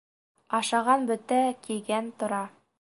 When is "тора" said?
2.23-2.45